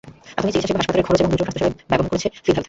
[0.35, 2.59] প্রাথমিক চিকিৎসাসেবা, হাসপাতালের খরচ এবং দুর্যোগে স্বাস্থ্যসেবার ব্যয় বহন করছে ফিলহেলথ।